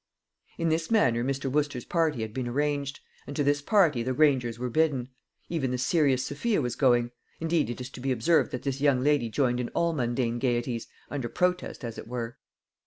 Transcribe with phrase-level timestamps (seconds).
[0.57, 1.45] In this manner Mr.
[1.47, 5.09] Wooster's party had been arranged, and to this party the Grangers were bidden.
[5.47, 9.03] Even the serious Sophia was going; indeed, it is to be observed that this young
[9.03, 12.39] lady joined in all mundane gaieties, under protest as it were.